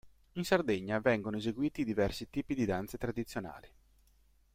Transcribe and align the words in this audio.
In 0.31 0.43
Sardegna 0.45 0.97
vengono 0.97 1.37
eseguiti 1.37 1.83
diversi 1.85 2.27
tipi 2.27 2.55
di 2.55 2.65
danze 2.65 2.97
tradizionali. 2.97 3.67